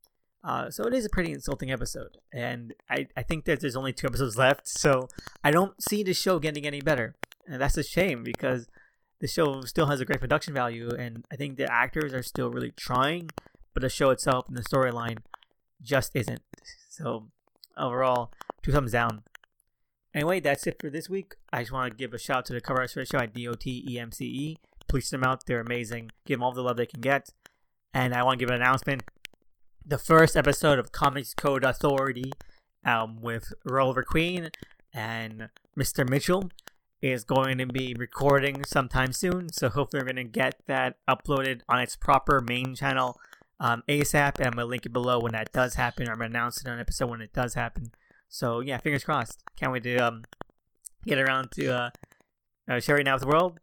Uh, 0.45 0.71
so 0.71 0.85
it 0.85 0.95
is 0.95 1.05
a 1.05 1.09
pretty 1.09 1.33
insulting 1.33 1.71
episode, 1.71 2.19
and 2.33 2.75
I, 2.91 3.07
I 3.17 3.23
think 3.23 3.45
that 3.45 3.61
there's 3.61 3.77
only 3.77 3.93
two 3.93 4.09
episodes 4.09 4.37
left, 4.37 4.67
so 4.67 5.09
I 5.45 5.53
don't 5.53 5.81
see 5.81 6.03
the 6.03 6.15
show 6.15 6.41
getting 6.41 6.67
any 6.67 6.81
better, 6.81 7.15
and 7.47 7.61
that's 7.61 7.77
a 7.77 7.85
shame 7.85 8.25
because 8.25 8.67
the 9.21 9.29
show 9.29 9.61
still 9.63 9.87
has 9.87 10.01
a 10.01 10.05
great 10.05 10.19
production 10.19 10.53
value, 10.53 10.91
and 10.91 11.25
I 11.31 11.37
think 11.37 11.57
the 11.57 11.73
actors 11.73 12.13
are 12.13 12.25
still 12.25 12.51
really 12.51 12.73
trying, 12.73 13.31
but 13.73 13.83
the 13.83 13.89
show 13.89 14.11
itself 14.11 14.49
and 14.49 14.57
the 14.57 14.63
storyline 14.63 15.19
just 15.81 16.17
isn't. 16.17 16.43
So 16.91 17.29
overall, 17.77 18.33
two 18.63 18.73
thumbs 18.73 18.91
down. 18.91 19.23
Anyway, 20.13 20.41
that's 20.41 20.67
it 20.67 20.77
for 20.81 20.91
this 20.91 21.09
week. 21.09 21.37
I 21.53 21.61
just 21.61 21.73
want 21.73 21.93
to 21.93 21.97
give 21.97 22.13
a 22.13 22.19
shout 22.19 22.39
out 22.39 22.45
to 22.47 22.53
the 22.53 22.61
cover 22.61 22.85
the 22.85 23.07
show 23.07 23.19
at 23.19 23.33
dotemcee. 23.33 24.57
Please 24.89 25.09
them 25.09 25.23
out; 25.23 25.47
they're 25.47 25.61
amazing. 25.61 26.11
Give 26.27 26.39
them 26.39 26.43
all 26.43 26.53
the 26.53 26.63
love 26.63 26.77
they 26.77 26.87
can 26.87 27.01
get. 27.01 27.31
And 27.95 28.15
I 28.15 28.25
want 28.25 28.41
to 28.41 28.45
give 28.45 28.51
an 28.51 28.61
announcement 28.61 29.05
the 29.85 29.99
first 29.99 30.37
episode 30.37 30.79
of 30.79 30.93
Comics 30.93 31.35
Code 31.35 31.65
Authority 31.65 32.33
um, 32.85 33.21
with 33.21 33.53
Rolver 33.67 34.05
Queen 34.05 34.51
and 34.95 35.49
Mr. 35.79 36.09
Mitchell 36.09 36.51
is 37.01 37.25
going 37.25 37.59
to 37.59 37.67
be 37.67 37.95
recording 37.99 38.65
sometime 38.65 39.13
soon. 39.13 39.53
So 39.53 39.69
hopefully 39.69 40.03
we're 40.03 40.13
going 40.13 40.25
to 40.27 40.33
get 40.33 40.55
that 40.67 40.97
uploaded 41.09 41.63
on 41.69 41.81
its 41.81 41.97
proper 41.97 42.41
main 42.41 42.75
channel 42.75 43.19
um, 43.59 43.83
ASAP. 43.89 44.39
And 44.39 44.47
I'm 44.47 44.53
going 44.53 44.67
to 44.67 44.71
link 44.71 44.87
it 44.87 44.93
below 44.93 45.19
when 45.21 45.33
that 45.33 45.53
does 45.53 45.75
happen. 45.75 46.09
I'm 46.09 46.19
going 46.19 46.31
to 46.31 46.39
announce 46.39 46.61
it 46.61 46.69
on 46.69 46.79
episode 46.79 47.11
when 47.11 47.21
it 47.21 47.33
does 47.33 47.55
happen. 47.55 47.93
So 48.29 48.61
yeah, 48.61 48.79
fingers 48.79 49.05
crossed. 49.05 49.43
Can't 49.57 49.73
wait 49.73 49.83
to 49.83 49.97
um, 49.97 50.23
get 51.07 51.19
around 51.19 51.51
to 51.53 51.69
uh, 51.69 51.91
uh, 52.69 52.81
sharing 52.81 53.07
that 53.07 53.15
with 53.15 53.23
the 53.23 53.29
world. 53.29 53.59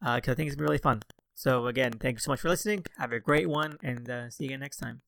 because 0.00 0.32
I 0.32 0.34
think 0.34 0.48
it's 0.48 0.56
been 0.56 0.66
really 0.66 0.78
fun. 0.78 1.02
So 1.34 1.66
again, 1.66 1.92
thank 1.92 2.16
you 2.16 2.20
so 2.20 2.30
much 2.30 2.40
for 2.40 2.48
listening. 2.48 2.84
Have 2.98 3.12
a 3.12 3.20
great 3.20 3.48
one, 3.48 3.76
and 3.82 4.08
uh, 4.08 4.30
see 4.30 4.44
you 4.44 4.50
again 4.50 4.60
next 4.60 4.78
time. 4.78 5.02